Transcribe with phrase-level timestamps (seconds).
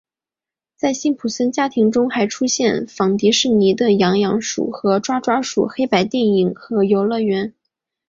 [0.77, 7.53] 在辛普森家庭中还出现仿迪士尼的痒痒鼠与抓抓猫黑白电影和游乐园。